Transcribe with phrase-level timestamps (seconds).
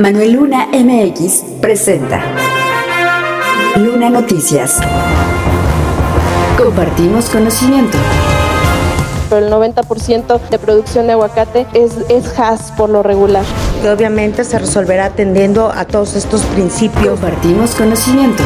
[0.00, 2.22] Manuel Luna MX presenta
[3.74, 4.78] Luna Noticias.
[6.56, 7.98] Compartimos conocimiento.
[9.28, 13.44] Pero el 90% de producción de aguacate es, es has por lo regular.
[13.82, 17.18] Que obviamente se resolverá atendiendo a todos estos principios.
[17.18, 18.44] Compartimos conocimiento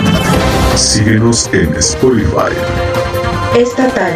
[0.75, 2.51] Síguenos en Spotify.
[3.55, 4.13] Estatal.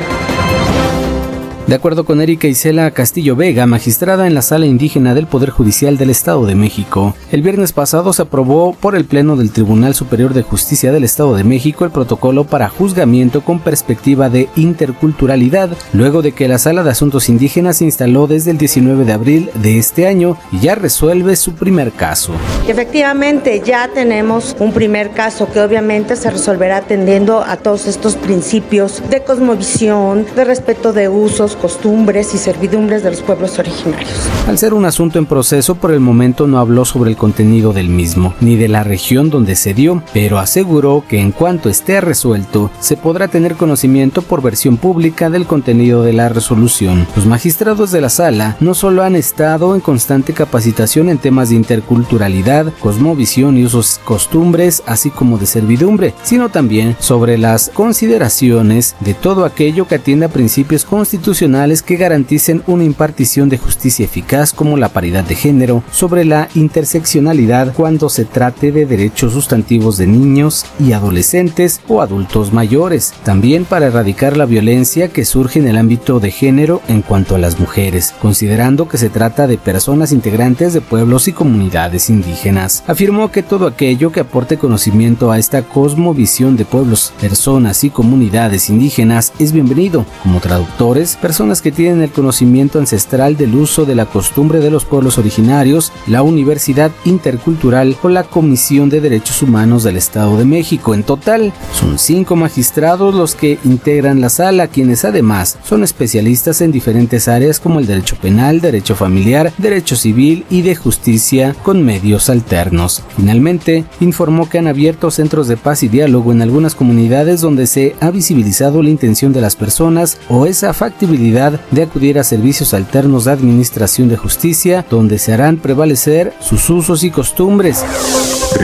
[1.71, 5.97] De acuerdo con Erika Isela Castillo Vega, magistrada en la Sala Indígena del Poder Judicial
[5.97, 10.33] del Estado de México, el viernes pasado se aprobó por el Pleno del Tribunal Superior
[10.33, 16.21] de Justicia del Estado de México el protocolo para juzgamiento con perspectiva de interculturalidad, luego
[16.21, 19.77] de que la Sala de Asuntos Indígenas se instaló desde el 19 de abril de
[19.77, 22.33] este año y ya resuelve su primer caso.
[22.67, 29.01] Efectivamente, ya tenemos un primer caso que obviamente se resolverá atendiendo a todos estos principios
[29.09, 34.09] de cosmovisión, de respeto de usos, costumbres y servidumbres de los pueblos originarios.
[34.47, 37.87] Al ser un asunto en proceso, por el momento no habló sobre el contenido del
[37.87, 42.71] mismo, ni de la región donde se dio, pero aseguró que en cuanto esté resuelto,
[42.79, 47.05] se podrá tener conocimiento por versión pública del contenido de la resolución.
[47.15, 51.55] Los magistrados de la sala no solo han estado en constante capacitación en temas de
[51.55, 59.13] interculturalidad, cosmovisión y usos costumbres, así como de servidumbre, sino también sobre las consideraciones de
[59.13, 64.77] todo aquello que atienda a principios constitucionales que garanticen una impartición de justicia eficaz como
[64.77, 70.67] la paridad de género, sobre la interseccionalidad cuando se trate de derechos sustantivos de niños
[70.79, 76.19] y adolescentes o adultos mayores, también para erradicar la violencia que surge en el ámbito
[76.19, 80.81] de género en cuanto a las mujeres, considerando que se trata de personas integrantes de
[80.81, 82.83] pueblos y comunidades indígenas.
[82.85, 88.69] Afirmó que todo aquello que aporte conocimiento a esta cosmovisión de pueblos, personas y comunidades
[88.69, 90.05] indígenas es bienvenido.
[90.21, 95.17] Como traductores, que tienen el conocimiento ancestral del uso de la costumbre de los pueblos
[95.17, 100.93] originarios, la Universidad Intercultural o la Comisión de Derechos Humanos del Estado de México.
[100.93, 106.73] En total, son cinco magistrados los que integran la sala, quienes además son especialistas en
[106.73, 112.29] diferentes áreas como el derecho penal, derecho familiar, derecho civil y de justicia con medios
[112.29, 113.03] alternos.
[113.15, 117.95] Finalmente, informó que han abierto centros de paz y diálogo en algunas comunidades donde se
[118.01, 123.25] ha visibilizado la intención de las personas o esa factibilidad de acudir a servicios alternos
[123.25, 127.85] de administración de justicia, donde se harán prevalecer sus usos y costumbres.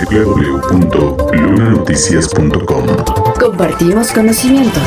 [0.09, 2.87] www.lunanoticias.com
[3.39, 4.79] Compartimos conocimiento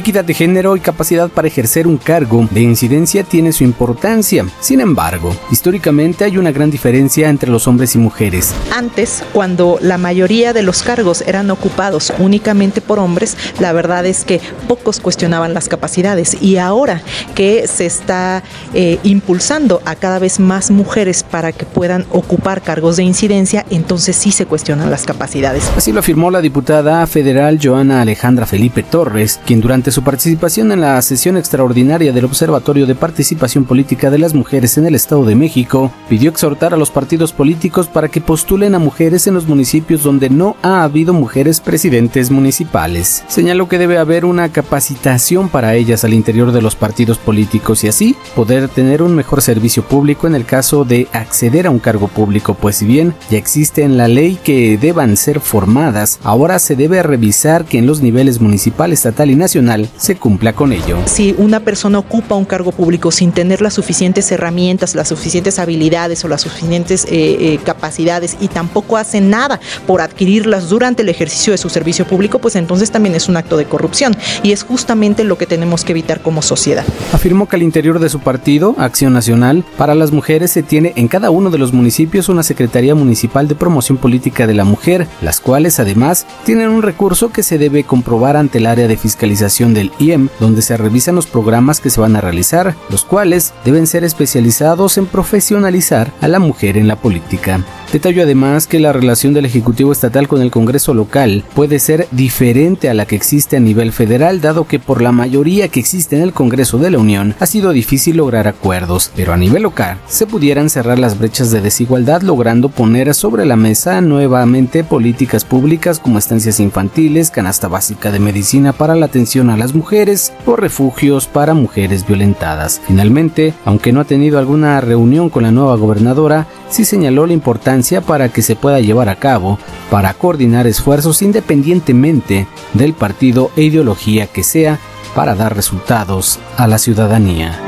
[0.00, 4.46] equidad de género y capacidad para ejercer un cargo de incidencia tiene su importancia.
[4.60, 8.54] Sin embargo, históricamente hay una gran diferencia entre los hombres y mujeres.
[8.74, 14.24] Antes, cuando la mayoría de los cargos eran ocupados únicamente por hombres, la verdad es
[14.24, 17.02] que pocos cuestionaban las capacidades y ahora
[17.34, 22.96] que se está eh, impulsando a cada vez más mujeres para que puedan ocupar cargos
[22.96, 25.70] de incidencia, entonces sí se cuestionan las capacidades.
[25.76, 30.80] Así lo afirmó la diputada federal Joana Alejandra Felipe Torres, quien durante su participación en
[30.80, 35.34] la sesión extraordinaria del Observatorio de Participación Política de las Mujeres en el Estado de
[35.34, 40.02] México, pidió exhortar a los partidos políticos para que postulen a mujeres en los municipios
[40.02, 43.24] donde no ha habido mujeres presidentes municipales.
[43.28, 47.88] Señaló que debe haber una capacitación para ellas al interior de los partidos políticos y
[47.88, 52.08] así poder tener un mejor servicio público en el caso de acceder a un cargo
[52.08, 56.76] público, pues si bien ya existe en la ley que deban ser formadas, ahora se
[56.76, 60.98] debe revisar que en los niveles municipal, estatal y nacional se cumpla con ello.
[61.06, 66.24] Si una persona ocupa un cargo público sin tener las suficientes herramientas, las suficientes habilidades
[66.24, 71.52] o las suficientes eh, eh, capacidades y tampoco hace nada por adquirirlas durante el ejercicio
[71.52, 75.24] de su servicio público, pues entonces también es un acto de corrupción y es justamente
[75.24, 76.84] lo que tenemos que evitar como sociedad.
[77.12, 81.08] Afirmó que al interior de su partido, Acción Nacional, para las mujeres se tiene en
[81.08, 85.40] cada uno de los municipios una Secretaría Municipal de Promoción Política de la Mujer, las
[85.40, 89.92] cuales además tienen un recurso que se debe comprobar ante el área de fiscalización del
[89.98, 94.04] IEM, donde se revisan los programas que se van a realizar, los cuales deben ser
[94.04, 97.64] especializados en profesionalizar a la mujer en la política.
[97.94, 102.90] Detalló además que la relación del Ejecutivo Estatal con el Congreso local puede ser diferente
[102.90, 106.22] a la que existe a nivel federal, dado que por la mayoría que existe en
[106.22, 110.26] el Congreso de la Unión ha sido difícil lograr acuerdos, pero a nivel local se
[110.26, 116.18] pudieran cerrar las brechas de desigualdad logrando poner sobre la mesa nuevamente políticas públicas como
[116.18, 121.54] estancias infantiles, canasta básica de medicina para la atención a las mujeres o refugios para
[121.54, 122.80] mujeres violentadas.
[122.88, 128.00] Finalmente, aunque no ha tenido alguna reunión con la nueva gobernadora, sí señaló la importancia
[128.00, 129.58] para que se pueda llevar a cabo
[129.90, 134.78] para coordinar esfuerzos independientemente del partido e ideología que sea
[135.14, 137.60] para dar resultados a la ciudadanía.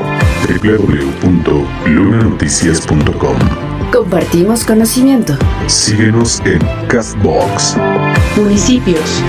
[0.62, 3.36] www.lunanoticias.com
[3.92, 5.36] Compartimos conocimiento.
[5.68, 6.58] Síguenos en
[6.88, 7.76] Castbox.
[8.36, 9.22] Municipios.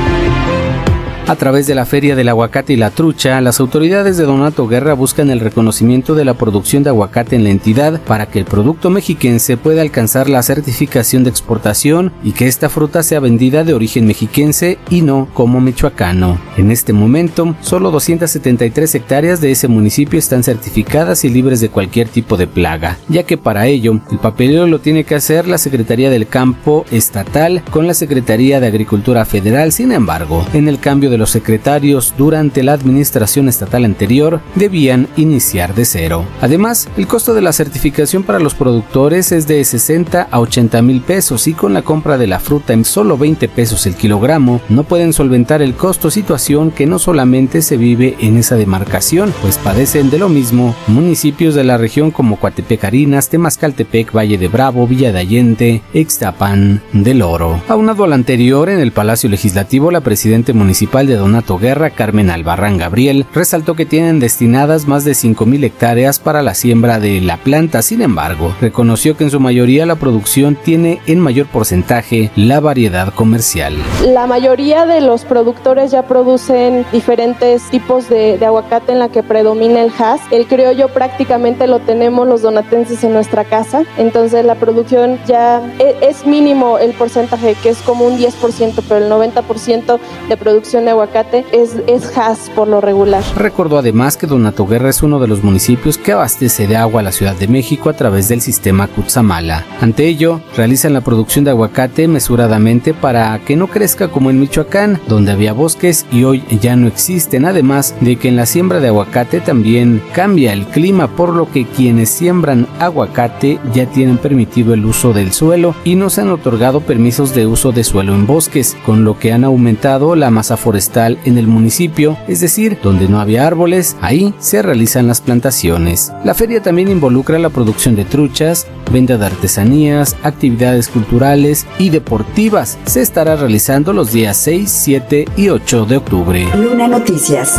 [1.27, 4.93] A través de la Feria del Aguacate y la Trucha, las autoridades de Donato Guerra
[4.93, 8.89] buscan el reconocimiento de la producción de aguacate en la entidad para que el producto
[8.89, 14.07] mexiquense pueda alcanzar la certificación de exportación y que esta fruta sea vendida de origen
[14.07, 16.39] mexiquense y no como michoacano.
[16.55, 22.07] En este momento, solo 273 hectáreas de ese municipio están certificadas y libres de cualquier
[22.07, 26.09] tipo de plaga, ya que para ello el papeleo lo tiene que hacer la Secretaría
[26.09, 29.73] del Campo Estatal con la Secretaría de Agricultura Federal.
[29.73, 35.75] Sin embargo, en el cambio de los secretarios durante la administración estatal anterior debían iniciar
[35.75, 36.25] de cero.
[36.41, 41.01] Además, el costo de la certificación para los productores es de 60 a 80 mil
[41.01, 44.83] pesos y con la compra de la fruta en solo 20 pesos el kilogramo no
[44.83, 50.09] pueden solventar el costo situación que no solamente se vive en esa demarcación, pues padecen
[50.09, 55.11] de lo mismo municipios de la región como Coatepec Arinas, Temascaltepec, Valle de Bravo, Villa
[55.11, 57.61] de Allende, Ixtapan del Oro.
[57.67, 62.77] Aunado al anterior, en el Palacio Legislativo, la presidente municipal de Donato Guerra, Carmen Albarrán
[62.77, 67.81] Gabriel, resaltó que tienen destinadas más de 5.000 hectáreas para la siembra de la planta.
[67.81, 73.13] Sin embargo, reconoció que en su mayoría la producción tiene en mayor porcentaje la variedad
[73.13, 73.75] comercial.
[74.05, 79.81] La mayoría de los productores ya producen diferentes tipos de, aguacate en la que predomina
[79.81, 80.21] el Hass.
[80.31, 86.17] El criollo prácticamente lo tenemos los donatenses en nuestra casa, entonces la producción ya es,
[86.19, 90.96] es mínimo el porcentaje, que es como un 10%, pero el 90% de producción de
[90.97, 92.11] aguacate es, es
[92.55, 93.23] por lo regular.
[93.35, 97.03] Recordó además que Donato Guerra es uno de los municipios que abastece de agua a
[97.03, 99.63] la Ciudad de México a través del sistema Cutzamala.
[99.79, 104.99] Ante ello, realizan la producción de aguacate mesuradamente para que no crezca como en Michoacán,
[105.07, 108.87] donde había bosques y hoy ya no existen, además de que en la siembra de
[108.87, 114.85] aguacate también cambia el clima, por lo que quienes siembran aguacate ya tienen permitido el
[114.85, 118.75] uso del suelo y no se han otorgado permisos de uso de suelo en bosques,
[118.85, 123.19] con lo que han aumentado la masa forestal en el municipio, es decir, donde no
[123.19, 126.11] había árboles, ahí se realizan las plantaciones.
[126.23, 132.77] La feria también involucra la producción de truchas, venta de artesanías, actividades culturales y deportivas.
[132.85, 136.47] Se estará realizando los días 6, 7 y 8 de octubre.
[136.55, 137.57] Luna Noticias.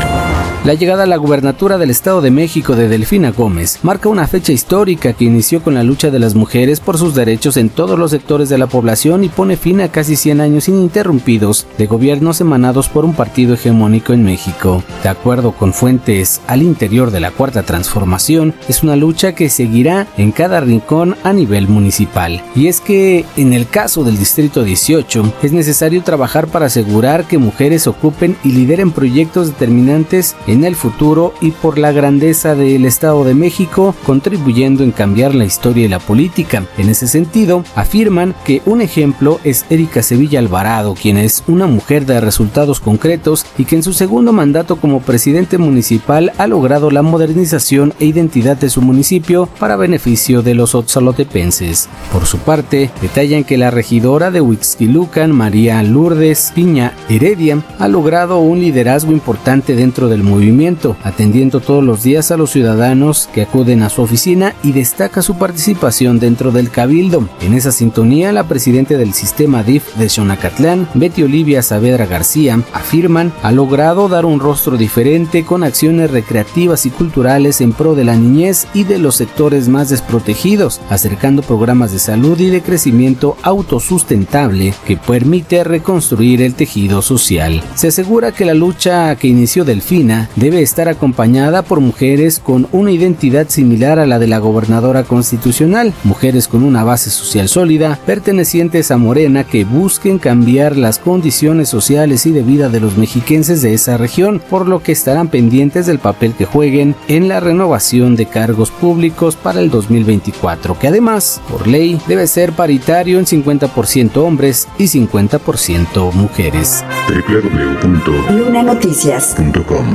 [0.65, 4.53] La llegada a la gubernatura del Estado de México de Delfina Gómez marca una fecha
[4.53, 8.11] histórica que inició con la lucha de las mujeres por sus derechos en todos los
[8.11, 12.89] sectores de la población y pone fin a casi 100 años ininterrumpidos de gobiernos emanados
[12.89, 14.85] por un partido hegemónico en México.
[15.03, 20.06] De acuerdo con fuentes al interior de la Cuarta Transformación, es una lucha que seguirá
[20.17, 22.41] en cada rincón a nivel municipal.
[22.55, 27.38] Y es que en el caso del Distrito 18 es necesario trabajar para asegurar que
[27.38, 33.25] mujeres ocupen y lideren proyectos determinantes en el futuro y por la grandeza del Estado
[33.25, 36.65] de México, contribuyendo en cambiar la historia y la política.
[36.76, 42.06] En ese sentido, afirman que un ejemplo es Erika Sevilla Alvarado, quien es una mujer
[42.06, 47.00] de resultados concretos y que en su segundo mandato como presidente municipal ha logrado la
[47.00, 51.88] modernización e identidad de su municipio para beneficio de los otzalotepenses.
[52.12, 58.41] Por su parte, detallan que la regidora de Huixquilucan, María Lourdes Piña Heredia, ha logrado
[58.41, 63.82] un liderazgo importante dentro del movimiento, atendiendo todos los días a los ciudadanos que acuden
[63.82, 67.27] a su oficina y destaca su participación dentro del cabildo.
[67.41, 73.35] En esa sintonía, la presidenta del sistema DIF de Xonacatlán, Betty Olivia Saavedra García, afirman
[73.43, 78.17] ha logrado dar un rostro diferente con acciones recreativas y culturales en pro de la
[78.17, 84.73] niñez y de los sectores más desprotegidos, acercando programas de salud y de crecimiento autosustentable
[84.87, 87.63] que permite reconstruir el tejido social.
[87.75, 92.91] Se asegura que la lucha que inició Delfina debe estar acompañada por mujeres con una
[92.91, 98.91] identidad similar a la de la gobernadora constitucional, mujeres con una base social sólida, pertenecientes
[98.91, 103.61] a Morena que busquen cambiar las condiciones sociales y de vida de de los mexiquenses
[103.61, 108.15] de esa región, por lo que estarán pendientes del papel que jueguen en la renovación
[108.15, 114.17] de cargos públicos para el 2024, que además, por ley, debe ser paritario en 50%
[114.19, 116.85] hombres y 50% mujeres.
[117.08, 119.87] www.lunanoticias.com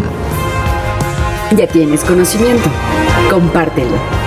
[1.58, 2.70] Ya tienes conocimiento.
[3.30, 4.23] Compártelo.